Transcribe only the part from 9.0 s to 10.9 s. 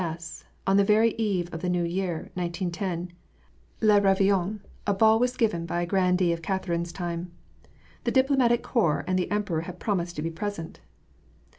and the emperor had promised to be present.